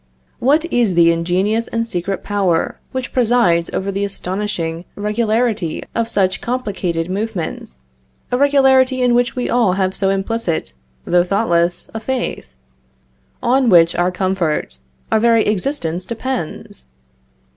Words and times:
What 0.39 0.65
is 0.73 0.95
the 0.95 1.11
ingenious 1.11 1.67
and 1.67 1.87
secret 1.87 2.23
power 2.23 2.79
which 2.91 3.13
presides 3.13 3.69
over 3.69 3.91
the 3.91 4.03
astonishing 4.03 4.85
regularity 4.95 5.83
of 5.93 6.09
such 6.09 6.41
complicated 6.41 7.07
movements, 7.07 7.81
a 8.31 8.37
regularity 8.39 8.99
in 9.03 9.13
which 9.13 9.35
we 9.35 9.47
all 9.47 9.73
have 9.73 9.93
so 9.93 10.09
implicit, 10.09 10.73
though 11.05 11.23
thoughtless, 11.23 11.87
a 11.93 11.99
faith; 11.99 12.55
on 13.43 13.69
which 13.69 13.93
our 13.95 14.11
comfort, 14.11 14.79
our 15.11 15.19
very 15.19 15.45
existence 15.45 16.07
depends? 16.07 16.89